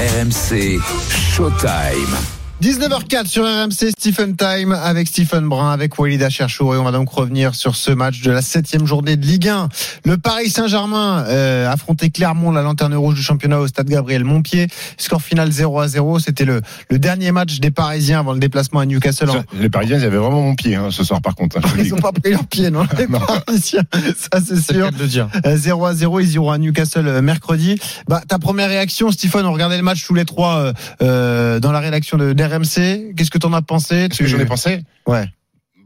[0.00, 2.39] RMC Showtime.
[2.62, 7.08] 19h04 sur RMC Stephen Time avec Stephen Brun, avec Walid Acharchour et on va donc
[7.10, 9.70] revenir sur ce match de la septième journée de Ligue 1.
[10.04, 14.66] Le Paris Saint-Germain euh, affrontait Clermont, la lanterne rouge du championnat au stade Gabriel Montpied.
[14.98, 16.18] Score final 0 à 0.
[16.18, 16.60] C'était le,
[16.90, 19.30] le dernier match des Parisiens avant le déplacement à Newcastle.
[19.58, 21.56] Les Parisiens, ils avaient vraiment mon pied hein, ce soir par contre.
[21.56, 21.92] hein, Ils dis.
[21.94, 23.20] ont pas pris leur pied, non, les Non.
[23.20, 23.84] Parisiens.
[24.18, 24.92] Ça, c'est sûr.
[24.92, 25.30] de dire.
[25.46, 27.78] Euh, 0 à 0, ils iront à Newcastle euh, mercredi.
[28.06, 31.72] Bah, ta première réaction, Stephen, on regardait le match tous les trois euh, euh, dans
[31.72, 33.14] la rédaction de d'RMC.
[33.16, 34.08] Qu'est-ce que t'en as pensé?
[34.08, 35.26] Qu'est-ce que j'en ai pensé Ouais.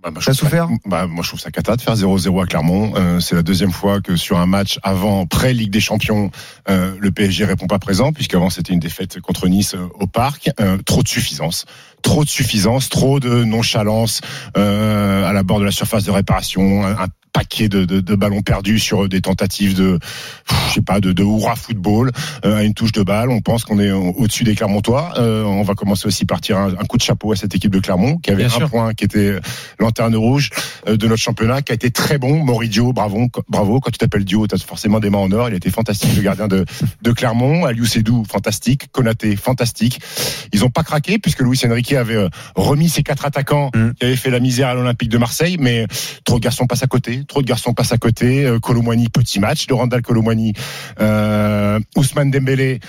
[0.03, 0.69] Bah, T'as ça- souffert?
[0.85, 2.93] Bah, Moi, je trouve ça cata de faire 0-0 à Clermont.
[2.97, 6.31] Euh, c'est la deuxième fois que sur un match avant, pré-Ligue des Champions,
[6.69, 10.51] euh, le PSG répond pas présent, puisqu'avant c'était une défaite contre Nice euh, au Parc.
[10.85, 11.65] Trop de suffisance.
[12.05, 14.21] Trop de suffisance, trop de nonchalance
[14.57, 18.43] euh, à la bord de la surface de réparation, un, paquet de, de, de ballons
[18.43, 19.99] perdus sur des tentatives de,
[20.69, 22.13] je sais pas, de, de hurrah football
[22.45, 23.29] euh, à une touche de balle.
[23.31, 25.15] On pense qu'on est au- au-dessus des Clermontois.
[25.19, 27.73] Euh, on va commencer aussi par tirer un, un coup de chapeau à cette équipe
[27.73, 28.71] de Clermont qui avait Bien un sûr.
[28.71, 29.35] point, qui était
[29.81, 30.51] lanterne rouge
[30.87, 32.45] euh, de notre championnat, qui a été très bon.
[32.45, 33.81] Moridio, bravo, bravo.
[33.81, 35.49] Quand tu t'appelles Dio, t'as forcément des mains en or.
[35.49, 36.65] Il a été fantastique, le gardien de,
[37.03, 37.65] de Clermont.
[37.65, 38.93] Aliou Sedou, fantastique.
[38.93, 39.99] Konaté, fantastique.
[40.53, 43.91] Ils ont pas craqué puisque Luis Enrique avait euh, remis ses quatre attaquants Mm.
[43.99, 45.87] qui avaient fait la misère à l'Olympique de Marseille, mais
[46.25, 47.25] trop de garçons passent à côté.
[47.27, 48.45] Trop de garçons passent à côté.
[48.47, 49.67] Euh, Colomwani, petit match.
[49.67, 50.53] De Randall Colomwani,
[51.01, 52.81] euh, Ousmane Dembélé.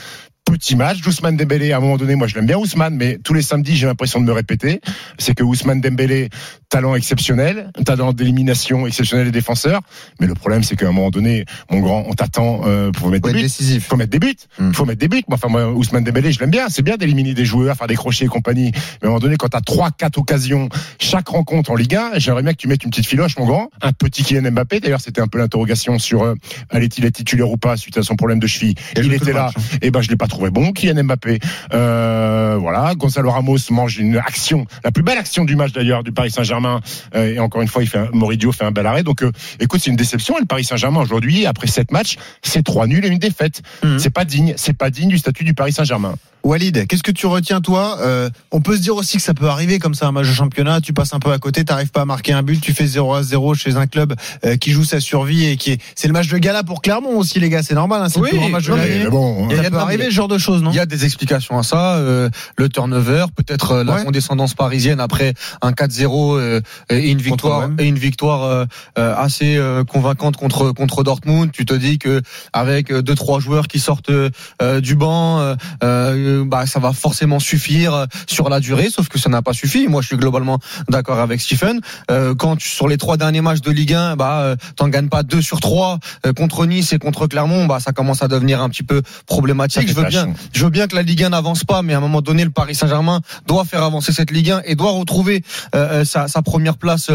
[0.46, 1.72] Petit match d'Ousmane Dembélé.
[1.72, 4.22] À un moment donné, moi, je l'aime bien Ousmane, mais tous les samedis, j'ai l'impression
[4.22, 4.80] de me répéter.
[5.18, 6.30] C'est que Ousmane Dembélé,
[6.70, 9.82] talent exceptionnel, talent d'élimination exceptionnel des défenseurs.
[10.20, 13.28] Mais le problème, c'est qu'à un moment donné, mon grand, on t'attend euh, pour mettre
[13.28, 13.44] Faut des buts.
[13.44, 13.88] décisif.
[13.88, 14.36] faut mettre des buts.
[14.60, 14.72] Mm.
[14.74, 15.24] faut mettre des buts.
[15.28, 16.70] Moi, enfin, moi, Ousmane Dembélé, je l'aime bien.
[16.70, 18.72] C'est bien d'éliminer des joueurs, faire des crochets et compagnie.
[18.72, 22.12] Mais à un moment donné, quand t'as trois, quatre occasions chaque rencontre en Ligue 1,
[22.20, 23.72] j'aimerais bien que tu mettes une petite filoche, mon grand.
[23.82, 24.80] Un petit Kylian Mbappé.
[24.80, 26.36] D'ailleurs, c'était un peu l'interrogation sur euh,
[26.70, 28.76] allait-il être titulaire ou pas suite à son problème de cheville.
[28.96, 29.46] Il était là.
[29.46, 29.78] match, hein.
[29.82, 31.40] Et ben, je l'ai pas trouvé bon, Kylian Mbappé.
[31.74, 32.94] Euh, voilà.
[32.96, 36.82] Gonzalo Ramos mange une action, la plus belle action du match d'ailleurs du Paris Saint-Germain.
[37.16, 39.04] Euh, et encore une fois, il fait un, Moridio fait un bel arrêt.
[39.04, 40.38] Donc, euh, écoute, c'est une déception.
[40.38, 43.62] Et le Paris Saint-Germain aujourd'hui, après sept matchs, c'est trois nuls et une défaite.
[43.84, 43.98] Mhm.
[44.00, 44.54] C'est pas digne.
[44.58, 46.16] C'est pas digne du statut du Paris Saint-Germain.
[46.46, 49.48] Walid, qu'est-ce que tu retiens toi Euh, On peut se dire aussi que ça peut
[49.50, 52.02] arriver comme ça un match de championnat, tu passes un peu à côté, t'arrives pas
[52.02, 54.14] à marquer un but, tu fais 0 à 0 chez un club
[54.46, 57.18] euh, qui joue sa survie et qui est c'est le match de gala pour Clermont
[57.18, 59.08] aussi les gars, c'est normal, hein, c'est Oui, le plus grand match de l'année.
[59.10, 60.76] Bon, Et Ça il y a peut de- arriver ce genre de choses, non Il
[60.76, 61.96] y a des explications à ça.
[61.96, 64.04] euh, le turnover, peut-être euh, la Ouais.
[64.04, 65.34] condescendance parisienne après
[65.64, 71.52] un 4-0 euh, et une victoire et une victoire assez euh, convaincante contre contre Dortmund.
[71.52, 72.22] Tu te dis que
[72.54, 77.94] avec deux trois joueurs qui sortent euh, du banc, euh, bah ça va forcément suffire
[77.94, 78.90] euh, sur la durée.
[78.90, 79.88] Sauf que ça n'a pas suffi.
[79.88, 80.60] Moi, je suis globalement
[80.90, 81.82] d'accord avec Stephen.
[82.12, 85.10] Euh, quand tu, sur les trois derniers matchs de Ligue 1, bah euh, t'en gagnes
[85.10, 88.62] pas deux sur trois euh, contre Nice et contre Clermont, bah ça commence à devenir
[88.62, 89.88] un petit peu problématique.
[89.88, 92.02] Je veux bien, je veux bien que la Ligue 1 n'avance pas, mais à un
[92.02, 95.44] moment donné, le Paris Saint-Germain doit faire avancer cette Ligue 1 et doit retrouver
[95.74, 97.12] euh, euh, sa, sa première place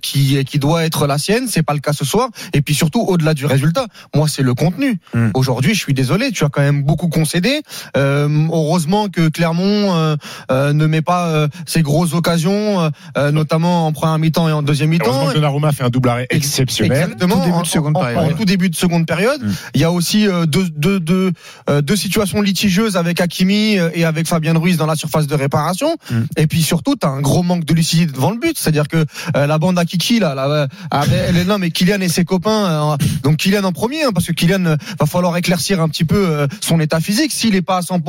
[0.00, 1.46] qui, qui doit être la sienne.
[1.48, 2.28] C'est pas le cas ce soir.
[2.52, 4.98] Et puis surtout, au-delà du résultat, moi, c'est le contenu.
[5.14, 5.30] Mm.
[5.34, 7.62] Aujourd'hui, je suis désolé, tu as quand même beaucoup concédé.
[7.96, 10.16] Euh, heureusement que Clermont euh,
[10.50, 14.52] euh, ne met pas euh, ses grosses occasions, euh, euh, notamment en première mi-temps et
[14.52, 15.06] en deuxième mi-temps.
[15.06, 16.92] Heureusement que Donnarumma fait un double arrêt exceptionnel.
[17.02, 17.36] Exactement.
[17.36, 18.32] Tout début de En- seconde en- période.
[18.32, 19.42] en tout début de seconde période.
[19.42, 19.52] Mm.
[19.74, 21.32] Il y a aussi euh, deux, deux, deux,
[21.70, 25.34] euh, deux situations litigieuses avec Hakimi euh, et avec Fabien Ruiz dans la surface de
[25.34, 25.96] réparation.
[26.10, 26.20] Mm.
[26.36, 28.58] Et puis surtout, tu as un gros manque de lucidité devant le but.
[28.58, 29.04] C'est-à-dire que
[29.36, 32.08] euh, la bande à Kiki, là, là euh, avec- elle est là, mais Kylian et
[32.08, 32.92] ses copains.
[32.92, 36.04] euh, donc Kylian en premier, hein, parce que Kylian euh, va falloir éclaircir un petit
[36.04, 37.32] peu euh, son état physique.
[37.32, 38.00] S'il est pas à 100%,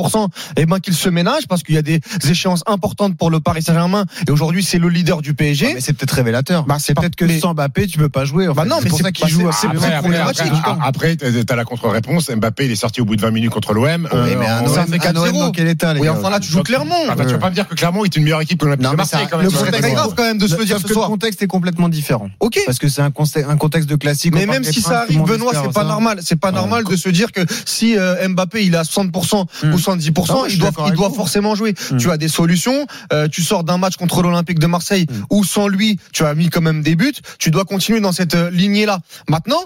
[0.56, 3.62] eh ben qu'il se ménage, parce qu'il y a des échéances importantes pour le Paris
[3.62, 4.04] Saint-Germain.
[4.26, 5.66] Et aujourd'hui, c'est le leader du PSG.
[5.70, 6.64] Ah, mais c'est peut-être révélateur.
[6.64, 8.48] Bah, c'est peut-être que mais- sans Mbappé, tu peux pas jouer.
[8.48, 9.48] en Bah non, c'est mais pour c'est ça qu'il joue.
[9.48, 9.76] assez bien.
[9.78, 10.52] Après, après, problématique.
[10.82, 12.30] après, après, t'as la contre-réponse.
[12.30, 14.08] Mbappé, il est sorti au bout de 20 minutes contre l'OM.
[14.12, 15.28] Oui, mais un ça OM fait un 4-0.
[15.28, 16.94] OM dans quel état Oui, enfin là, tu joues Clermont.
[17.08, 18.84] Ah bah, tu vas pas me dire que Clermont est une meilleure équipe que l'Olympique
[18.84, 19.46] Non, de mais Marseille quand même.
[19.46, 21.08] le C'est grave quand même de se le dire ce que le soir.
[21.08, 22.30] contexte est complètement différent.
[22.40, 22.58] Ok.
[22.66, 24.34] Parce que c'est un, conte- un contexte de classique.
[24.34, 26.18] Mais même si ça arrive, le Benoît, c'est pas normal.
[26.22, 29.72] C'est pas normal de se dire que si euh, Mbappé il à 60% Mm.
[29.74, 31.74] ou 70%, Non, mais je il doit, il forcément jouer.
[31.90, 31.96] Mm.
[31.98, 32.86] Tu as des solutions.
[33.12, 35.22] euh, tu sors d'un match contre l'Olympique de Marseille Mm.
[35.30, 37.12] où sans lui, tu as mis quand même des buts.
[37.38, 39.00] Tu dois continuer dans cette euh, lignée-là.
[39.28, 39.62] Maintenant.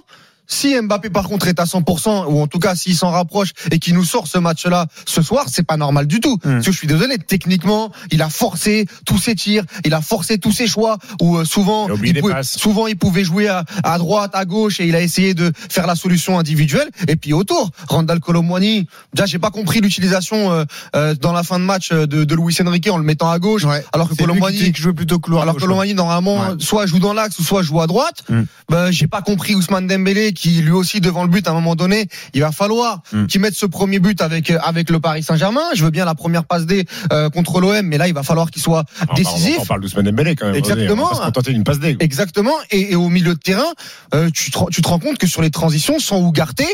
[0.50, 3.78] Si Mbappé par contre est à 100% ou en tout cas s'il s'en rapproche et
[3.78, 6.36] qu'il nous sort ce match-là ce soir, c'est pas normal du tout.
[6.36, 6.52] Mm.
[6.54, 10.38] Parce que je suis désolé, techniquement, il a forcé tous ses tirs, il a forcé
[10.38, 14.30] tous ses choix où euh, souvent Il pouvait, souvent il pouvait jouer à, à droite,
[14.34, 16.88] à gauche et il a essayé de faire la solution individuelle.
[17.08, 20.64] Et puis autour, Randall Colomwani, déjà j'ai pas compris l'utilisation euh,
[20.96, 23.38] euh, dans la fin de match euh, de, de Luis Enrique en le mettant à
[23.38, 23.84] gauche, Ouais.
[23.92, 26.54] alors que Colomwani jouait plutôt couloir alors que normalement Ouais.
[26.58, 28.22] soit joue dans l'axe ou soit joue à droite.
[28.30, 28.42] Mm.
[28.70, 31.74] Ben, j'ai pas compris Ousmane Dembélé qui lui aussi devant le but à un moment
[31.74, 33.26] donné, il va falloir Mm.
[33.26, 35.62] qu'il mette ce premier but avec avec le Paris Saint-Germain.
[35.74, 38.50] Je veux bien la première passe D euh, contre l'OM, mais là il va falloir
[38.50, 39.56] qu'il soit On parle- décisif.
[39.60, 40.54] On parle d'Ousmane Dembélé quand même.
[40.54, 41.08] Exactement.
[41.12, 41.96] On va se d'une passe D.
[42.00, 42.52] Exactement.
[42.70, 43.72] Et, et au milieu de terrain,
[44.14, 46.66] euh, tu, te, tu te rends compte que sur les transitions, sans Ougarté,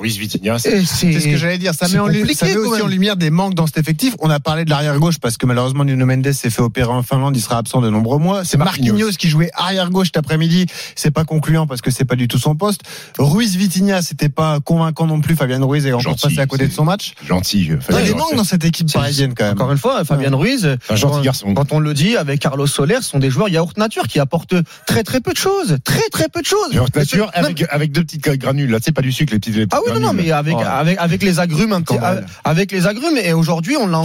[0.00, 1.74] Vitinha, c'est- et C'est ce que j'allais dire.
[1.74, 4.14] Ça c'est met, en, ça met aussi en lumière des manques dans cet effectif.
[4.20, 7.02] On a parlé de l'arrière gauche parce que malheureusement Nuno Mendes s'est fait opérer en
[7.02, 7.36] Finlande.
[7.36, 8.44] Il sera absent de nombreux mois.
[8.44, 8.92] C'est Marquinhos.
[8.94, 10.66] Marquinhos qui jouait arrière gauche cet après-midi.
[10.94, 12.82] C'est pas concluant parce que c'est pas du tout son poste.
[13.18, 15.34] Ruiz Vitinha, c'était pas convaincant non plus.
[15.36, 17.14] Fabien Ruiz est encore Gentil, passé à côté de c'est- son match.
[17.26, 17.60] gentil.
[17.60, 18.14] Il y a Fabien des Ruiz.
[18.20, 19.54] manques dans cette équipe C'est- parisienne quand même.
[19.54, 21.54] Encore une fois, Fabien Ruiz, Un gentil quand- garçon.
[21.54, 24.54] Quand on le dit avec Carlos Soler, ce sont des joueurs yaourt nature qui apportent
[24.86, 26.72] très très peu de choses, très très peu de choses.
[26.72, 28.70] Genre nature Non, avec, avec deux petites granules.
[28.70, 29.54] Là, tu sais, pas du sucre, les petites.
[29.54, 30.62] les petites Ah oui non non mais avec Oh.
[30.62, 32.26] avec avec les agrumes un petit Quand même.
[32.44, 34.02] avec les agrumes et aujourd'hui on l'a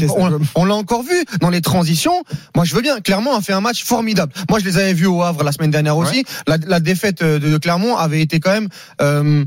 [0.56, 2.23] on, l'a encore vu dans les transitions.
[2.56, 4.31] Moi je veux bien Clermont a fait un match formidable.
[4.49, 6.23] Moi je les avais vus au Havre la semaine dernière aussi.
[6.47, 8.67] La, la défaite de, de Clermont avait été quand même
[9.01, 9.45] euh,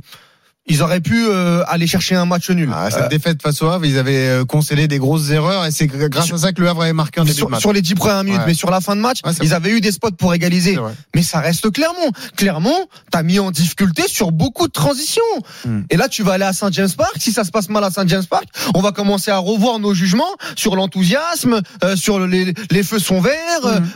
[0.69, 2.71] ils auraient pu euh, aller chercher un match nul.
[2.75, 5.71] Ah, cette Euh, défaite face au Havre, ils avaient euh, concédé des grosses erreurs et
[5.71, 7.61] c'est grâce à ça que le Havre avait marqué en début de sur, match.
[7.61, 8.47] sur les dix premières minutes, Ouais.
[8.49, 10.77] mais sur la fin de match, Ouais, ils avaient eu des spots pour égaliser.
[11.15, 12.11] Mais ça reste Clermont.
[12.37, 15.23] Clermont, t'as mis en difficulté sur beaucoup de transitions.
[15.65, 15.83] Hmm.
[15.91, 17.13] Et là, tu vas aller à Saint James Park.
[17.19, 19.95] Si ça se passe mal à Saint James Park, on va commencer à revoir nos
[19.95, 20.25] jugements
[20.57, 23.35] sur l'enthousiasme, euh, sur les, les feux sont verts,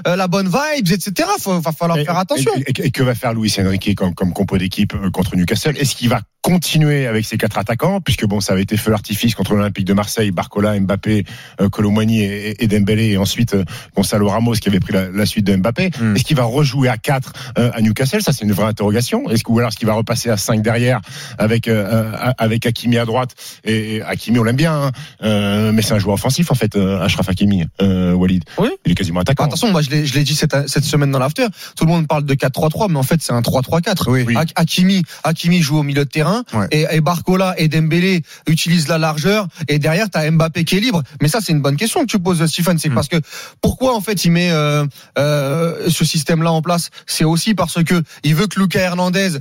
[0.06, 1.28] euh, la bonne vibes, etc.
[1.40, 2.52] Faut, va falloir Et- faire attention.
[2.56, 5.76] Et, et- et que va faire Luis Enrique comme, comme compo d'équipe contre Newcastle?
[5.76, 6.59] Est-ce qu'il va continuer
[7.06, 10.30] avec ses quatre attaquants puisque bon ça avait été feu l'artifice contre l'Olympique de Marseille,
[10.30, 11.24] Barcola, Mbappé,
[11.60, 13.64] euh, Colomani et, et Dembélé et ensuite euh,
[13.96, 15.90] Gonzalo Ramos qui avait pris la, la suite de Mbappé.
[16.00, 16.16] Mm.
[16.16, 18.22] Est-ce qu'il va rejouer à 4 à Newcastle?
[18.22, 19.28] Ça c'est une vraie interrogation.
[19.30, 21.00] Est-ce que ou alors est-ce qu'il va repasser à 5 derrière
[21.38, 23.34] avec euh, euh, avec Hakimi à droite
[23.64, 24.90] et, et Hakimi on l'aime bien hein,
[25.22, 28.44] euh, mais c'est un joueur offensif en fait euh, Achraf Hakimi euh, Walid.
[28.58, 28.68] Oui.
[28.86, 29.44] Il est quasiment attaquant.
[29.44, 31.46] Attention, moi je l'ai je l'ai dit cette, cette semaine dans l'after.
[31.76, 34.10] Tout le monde parle de 4-3-3, mais en fait c'est un 3-3-4.
[34.10, 34.24] Oui.
[34.26, 34.34] Oui.
[34.36, 36.66] Hak- Hakimi, Hakimi joue au milieu de terrain Ouais.
[36.70, 41.02] et, et Barcola et Dembélé utilisent la largeur et derrière t'as Mbappé qui est libre.
[41.22, 42.94] Mais ça c'est une bonne question que tu poses Stephen, c'est Mm.
[42.94, 43.16] parce que
[43.60, 44.84] pourquoi en fait il met euh,
[45.18, 46.90] euh, ce système-là en place?
[47.06, 49.38] C'est aussi parce que il veut que Lucas Hernandez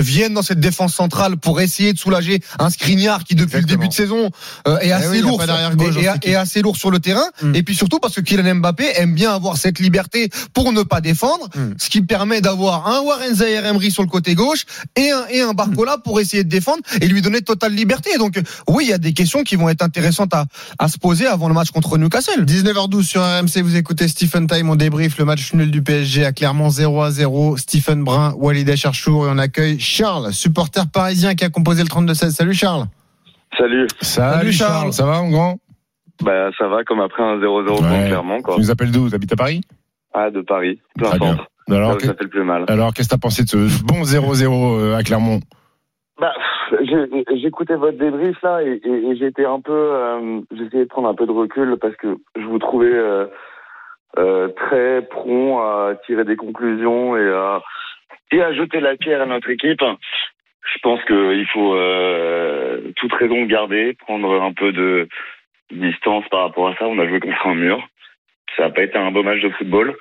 [0.00, 3.60] vienne dans cette défense centrale pour essayer de soulager un Skriniar qui depuis Exactement.
[3.60, 4.30] le début de saison
[4.66, 5.42] euh, est Eh assez oui, lourd
[6.24, 7.54] et- assez lourd sur le terrain Mm.
[7.54, 11.00] et puis surtout parce que Kylian Mbappé aime bien avoir cette liberté pour ne pas
[11.00, 11.74] défendre Mm.
[11.78, 14.64] ce qui permet d'avoir un Warren Zaire Emery sur le côté gauche
[14.96, 18.16] et un, et un Barcola pour essayer de défendre et lui donner totale liberté.
[18.18, 20.46] Donc oui, il y a des questions qui vont être intéressantes à,
[20.78, 22.44] à se poser avant le match contre Newcastle.
[22.46, 26.32] 19h12 sur RMC, vous écoutez Stephen Time, on débrief le match nul du PSG à
[26.32, 27.56] Clermont 0 à 0.
[27.58, 32.30] Stephen Brun, Walid Acharchour et on accueille Charles, supporter parisien qui a composé le 32-16.
[32.30, 32.84] Salut Charles.
[33.58, 33.86] Salut.
[34.00, 34.72] Salut, Salut, Charles.
[34.80, 34.92] Charles.
[34.92, 35.58] ça va mon grand?
[36.22, 38.06] Bah ça va comme après un 0-0 contre Ouais.
[38.06, 38.54] Clermont quoi.
[38.54, 39.10] Tu nous appelles d'où?
[39.10, 39.60] T'habites à Paris?
[40.14, 41.36] Ah de Paris, plein Très bien.
[41.36, 41.46] centre.
[41.70, 42.64] Alors, ça fait le plus mal.
[42.68, 45.40] alors qu'est-ce que t'as pensé de ce bon 0-0 euh, à Clermont?
[46.20, 46.32] Bah
[47.42, 51.08] j'écoutais votre débrief là et, et- et j'ai été un peu, euh, essayé de prendre
[51.08, 53.26] un peu de recul parce que je vous trouvais euh,
[54.18, 57.60] euh, très prompt à tirer des conclusions et à
[58.32, 59.82] et à jeter la pierre à notre équipe.
[60.74, 65.08] Je pense qu'il faut euh, toute raison garder, prendre un peu de
[65.70, 66.86] distance par rapport à ça.
[66.86, 67.86] On a joué contre un mur.
[68.56, 69.96] Ça n'a pas été un beau match de football.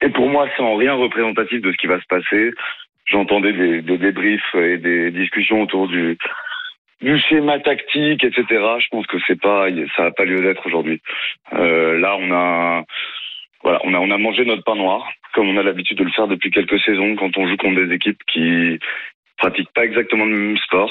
[0.00, 2.52] Et pour moi, c'est en rien représentatif de ce qui va se passer.
[3.06, 6.18] J'entendais des, débriefs et des discussions autour du,
[7.00, 8.44] du schéma tactique, etc.
[8.48, 9.66] Je pense que c'est pas,
[9.96, 11.00] ça n'a pas lieu d'être aujourd'hui.
[11.52, 12.84] Euh, là, on a,
[13.62, 15.02] voilà, on a, on a mangé notre pain noir,
[15.34, 17.94] comme on a l'habitude de le faire depuis quelques saisons quand on joue contre des
[17.94, 18.78] équipes qui
[19.38, 20.90] pratiquent pas exactement le même sport.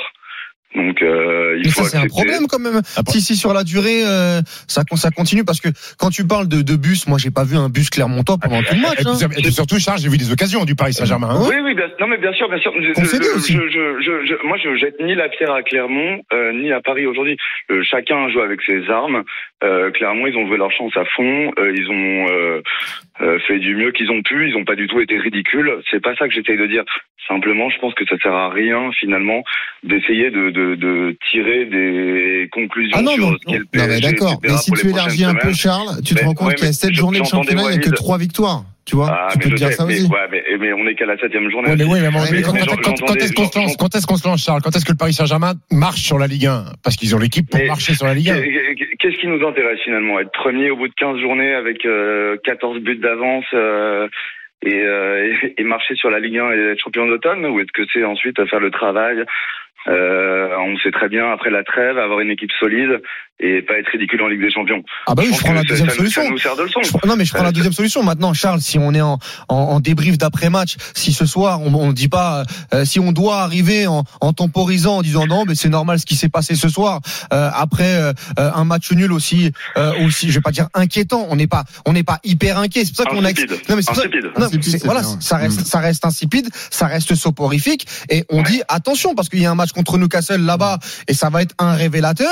[0.74, 2.80] Donc, euh, il Mais faut ça c'est un problème quand même.
[2.96, 5.68] Ah, Si si sur la durée euh, ça ça continue parce que
[6.00, 8.76] quand tu parles de, de bus, moi j'ai pas vu un bus Clermontois pendant tout
[8.76, 9.02] le match.
[9.02, 9.28] et, hein.
[9.30, 11.28] puis, et surtout, Charles, j'ai vu des occasions du Paris Saint-Germain.
[11.30, 11.46] hein.
[11.50, 12.72] Oui, oui, bien, non, mais bien sûr, bien sûr.
[12.80, 13.52] Je, Concédé je- aussi.
[13.52, 16.80] je- je- je- je- moi, je jette ni la pierre à Clermont, euh, ni à
[16.80, 17.36] Paris aujourd'hui.
[17.70, 19.24] Euh, chacun joue avec ses armes.
[19.64, 21.52] Euh, Clermont, ils ont joué leur chance à fond.
[21.60, 22.62] Euh, ils ont euh,
[23.22, 24.48] euh, fait du mieux qu'ils ont pu.
[24.50, 25.72] Ils n'ont pas du tout été ridicules.
[25.92, 26.84] C'est pas ça que j'essaye de dire.
[27.28, 29.44] Simplement, je pense que ça sert à rien finalement
[29.84, 34.40] d'essayer de, de, de tirer des conclusions Ah non, sur non, ce non, mais d'accord.
[34.44, 35.54] Mais si tu élargis un peu.
[35.54, 37.64] Charles, tu te rends compte ouais, qu'il y a mais 7 je- journées de championnat,
[37.72, 37.96] il n'y a que.
[37.96, 38.64] 3 victoires.
[38.86, 40.10] Tu vois Ah, Tu mais peux te dire sais, ça mais, aussi.
[40.12, 41.70] ouais, mais, mais on est qu'à la septième journée.
[41.70, 43.96] Ouais, mais à Ouais, quand, mais quand- quand- quand est-ce qu'on se lance j'entendais- Quand
[43.96, 44.62] est-ce qu'on se lance, Charles?
[44.64, 47.48] Quand est-ce que le Paris Saint-Germain marche sur la Ligue 1 Parce qu'ils ont l'équipe
[47.50, 48.42] pour Mais- marcher sur la Ligue 1.
[49.00, 50.20] Qu'est-ce qui nous intéresse finalement?
[50.20, 54.08] Être premier au bout de 15 journées avec euh, 14 buts d'avance euh,
[54.66, 57.46] et, euh, et, marcher sur la Ligue 1 et être champion d'automne?
[57.46, 59.24] Ou est-ce que c'est ensuite faire le travail?
[59.88, 63.02] Euh, on sait très bien après la trêve avoir une équipe solide
[63.42, 64.84] et pas être ridicule en Ligue des Champions.
[65.08, 66.24] Ah bah oui, je, prends la deuxième ça solution.
[66.24, 66.80] Ça nous sert de leçon.
[66.84, 69.18] Je- non mais je prends la Euh, deuxième solution maintenant Charles si on est en,
[69.50, 72.44] en, en débrief d'après match si ce soir on, on dit pas
[72.74, 76.06] euh, si on doit arriver en, en temporisant en disant non mais c'est normal ce
[76.06, 77.00] qui s'est passé ce soir
[77.34, 81.26] euh, après euh, euh, un match nul aussi euh, aussi je vais pas dire inquiétant
[81.30, 83.82] on n'est pas on n'est pas hyper inquiet c'est pour ça qu'on a non mais
[83.82, 84.02] c'est ça-
[84.46, 84.82] Insipide.
[84.86, 85.18] voilà bien.
[85.20, 85.66] ça reste Mm.
[85.66, 89.56] ça reste insipide ça reste soporifique et on dit attention parce qu'il y a un
[89.56, 92.32] match contre Newcastle là-bas et ça va être un révélateur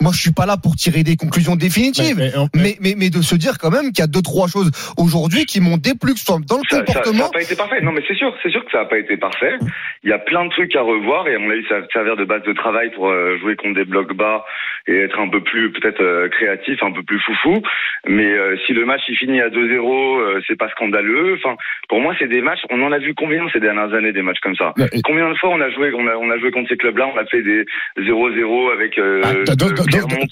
[0.00, 2.94] moi je suis pas là pour tirer des conclusions définitives Mais- mais on- mais, mais,
[2.96, 5.76] mais de se dire quand même qu'il y a deux, trois choses aujourd'hui qui m'ont
[5.76, 7.24] déplu, que soit dans le Ça- ça- Ça comportement.
[7.24, 7.80] n'a pas été parfait.
[7.82, 9.54] Non, mais c'est sûr, c'est sûr que ça n'a pas été parfait.
[10.02, 12.16] Il y a plein de trucs à revoir et à mon avis, ça va servir
[12.16, 14.44] de base de travail pour euh, jouer contre des blocs bas
[14.86, 17.62] et être un peu plus peut-être euh, créatif, un peu plus foufou.
[18.08, 21.36] Mais euh, si le match il finit à 2-0, euh, c'est pas scandaleux.
[21.38, 21.56] Enfin,
[21.88, 22.60] pour moi, c'est des matchs.
[22.70, 24.72] On en a vu combien ces dernières années des matchs comme ça?
[24.92, 27.06] Et- Combien de fois on a joué, on a, on a joué contre ces clubs-là,
[27.14, 27.64] on a fait des
[27.98, 29.32] 0-0 avec euh, Ah,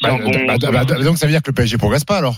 [0.02, 2.36] donc- bah, bah, bah, donc ça veut dire que le PSG progresse pas alors?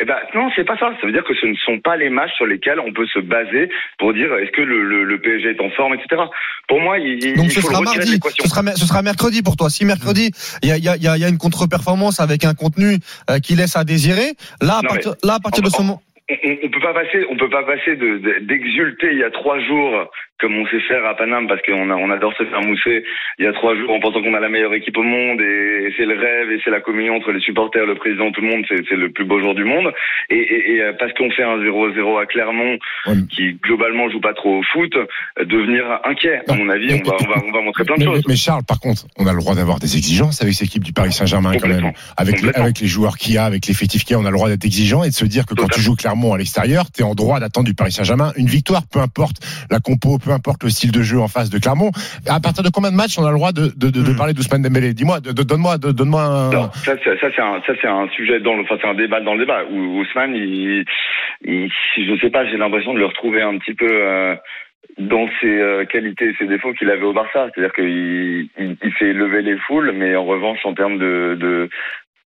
[0.00, 0.92] Eh ben non, c'est pas ça.
[1.00, 3.18] Ça veut dire que ce ne sont pas les matchs sur lesquels on peut se
[3.18, 6.22] baser pour dire est-ce que le, le, le PSG est en forme, etc.
[6.68, 8.44] Pour moi, il, Donc il ce faut sera le retirer de mardi, l'équation.
[8.44, 9.68] ce sera, mer- ce sera mercredi pour toi.
[9.70, 10.30] Si mercredi,
[10.62, 12.98] il y a, y, y une contre-performance avec un contenu
[13.28, 16.00] euh, qui laisse à désirer, là, à Non, partir, là, à partir de ce moment.
[16.30, 19.24] On, on, on peut pas passer, on peut pas passer de- de- d'exulter il y
[19.24, 20.08] a trois jours
[20.40, 23.02] comme on sait faire à Paname parce qu'on on adore se faire mousser
[23.38, 25.92] il y a trois jours en pensant qu'on a la meilleure équipe au monde et,
[25.96, 28.64] c'est le rêve et c'est la communion entre les supporters, le président, tout le monde,
[28.68, 29.92] c'est le plus beau jour du monde.
[30.30, 33.14] Et, et, et, euh, parce qu'on fait un 0-0 à Clermont Ouais.
[33.34, 36.40] qui globalement joue pas trop au foot, euh, devenir inquiet.
[36.48, 38.16] À mon avis, on va, on va, on va montrer plein de mais, choses.
[38.26, 40.84] mais- mais Charles, par contre, on a le droit d'avoir des exigences avec cette équipe
[40.84, 41.92] du Paris Saint-Germain quand même.
[42.16, 44.30] Avec, les, avec les joueurs qu'il y a, avec l'effectif qu'il y a, on a
[44.30, 46.84] le droit d'être exigeant et de se dire que quand tu joues clairement à l'extérieur,
[46.94, 49.36] tu es en droit d'attendre du Paris Saint-Germain une victoire, peu importe
[49.70, 51.90] la compo, peu importe le style de jeu en face de Clermont.
[52.28, 54.16] À partir de combien de matchs on a le droit de, de, de, de Hmm.
[54.16, 54.94] parler d'Ousmane Dembélé?
[54.94, 56.50] Dis-moi, donne-moi donne-moi un...
[56.50, 58.94] Non, ça, c'est- ça c'est un, ça c'est un sujet dans le, enfin c'est un
[58.94, 59.64] débat dans le débat.
[59.70, 60.84] Où Ousmane, il,
[61.44, 64.34] il, je sais pas, j'ai l'impression de le retrouver un petit peu euh,
[64.98, 67.48] dans ses euh, qualités et ses défauts qu'il avait au Barça.
[67.54, 71.68] C'est-à-dire qu'il il, il fait lever les foules, mais en revanche en termes de de,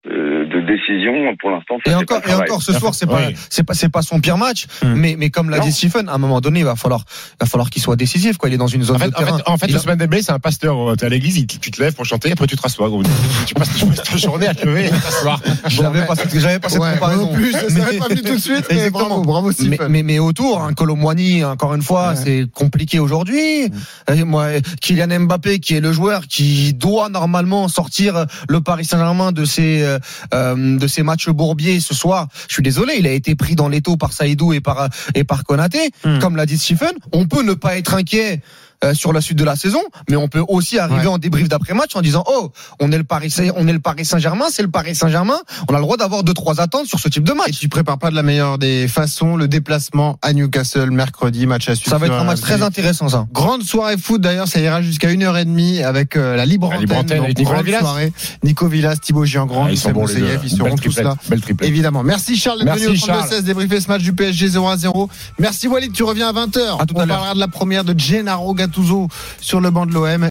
[0.09, 3.35] de décision, pour l'instant, Et encore, pas et encore, ce soir, c'est pas, Oui.
[3.49, 4.67] c'est pas, c'est pas son pire match.
[4.83, 4.93] Mm.
[4.93, 5.63] Mais, mais comme l'a Non.
[5.65, 8.37] dit Stephen, à un moment donné, il va falloir, il va falloir qu'il soit décisif,
[8.37, 8.49] quoi.
[8.49, 9.37] Il est dans une zone En fait, de en terrain.
[9.37, 10.95] fait, en fait Il a- Ousmane Dembélé, c'est un pasteur.
[10.97, 12.87] T'es à l'église, il- tu te lèves pour chanter, après tu te rassois.
[12.89, 13.01] gros.
[13.47, 15.41] Tu passes, tu passes ta journée à te lever et à t'asseoir.
[15.67, 17.33] j'avais pas, cette- j'avais pas cette Ouais, comparaison.
[17.33, 19.87] plus, ça Mais- pas venu tout de suite, mais bravo, bravo Stephen.
[19.89, 22.15] mais, mais autour, un Colomboigny, encore une fois, Ouais.
[22.15, 23.71] c'est compliqué aujourd'hui.
[24.25, 24.47] Moi,
[24.81, 29.94] Kylian Mbappé, qui est le joueur qui doit normalement sortir le Paris Saint-Germain de ses
[29.95, 29.99] euh,
[30.33, 32.27] euh, de ses matchs bourbiers ce soir.
[32.47, 35.43] Je suis désolé, il a été pris dans l'étau par Saïdou et par et par
[35.43, 35.91] Konaté.
[36.03, 36.19] Hmm.
[36.19, 38.41] Comme l'a dit Stephen, on peut ne pas être inquiet.
[38.85, 41.07] Euh, sur la suite de la saison, mais on peut aussi arriver Ouais.
[41.07, 44.45] en débrief d'après-match en disant oh on est le Paris on est le Paris Saint-Germain,
[44.51, 45.37] c'est le Paris Saint-Germain,
[45.69, 47.59] on a le droit d'avoir deux trois attentes sur ce type de Et match.
[47.59, 51.75] tu prépares pas de la meilleure des façons le déplacement à Newcastle mercredi, match à
[51.75, 51.89] suivre.
[51.91, 53.27] Ça va être un match très intéressant ça.
[53.33, 56.81] Grande soirée foot d'ailleurs, ça ira jusqu'à 1h30 avec euh, la libre La antenne.
[56.87, 57.79] libre antenne donc avec Nicolas grande Villas.
[57.81, 58.13] soirée.
[58.43, 61.15] Nico Villas, Thibaut Giangrand, Ah, ils sont bons les ils seront tous là.
[61.29, 61.67] Belle triplette.
[61.69, 62.03] Évidemment.
[62.03, 63.29] Merci Charles d'être venu au 32 Charles.
[63.29, 65.09] 16 débriefer ce match du PSG 0 à 0.
[65.39, 66.81] Merci Walid, tu reviens à 20h.
[66.81, 67.07] À tout à On l'heure.
[67.17, 69.07] parlera de la première de Gennaro Gattuso
[69.39, 70.23] sur le banc de l'OM